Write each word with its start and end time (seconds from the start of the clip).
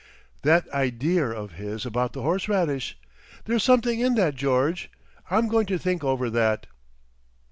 That 0.41 0.67
ideer 0.73 1.31
of 1.31 1.51
his 1.51 1.85
about 1.85 2.13
the 2.13 2.23
horseradish. 2.23 2.97
There's 3.45 3.63
something 3.63 3.99
in 3.99 4.15
that, 4.15 4.33
George. 4.33 4.89
I'm 5.29 5.47
going 5.47 5.67
to 5.67 5.77
think 5.77 6.03
over 6.03 6.27
that...." 6.31 6.65